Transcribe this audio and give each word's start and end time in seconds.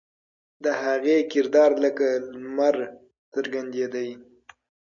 د 0.63 0.65
هغې 0.83 1.17
کردار 1.31 1.71
لکه 1.83 2.07
لمر 2.33 2.75
څرګندېده. 3.33 4.03